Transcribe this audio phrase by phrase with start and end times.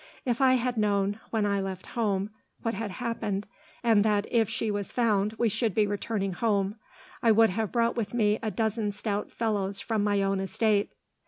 [0.25, 2.31] If I had known, when I left home,
[2.63, 3.45] what had happened,
[3.83, 6.77] and that if she was found we should be returning home,
[7.21, 10.89] I would have brought with me a dozen stout fellows from my own estate.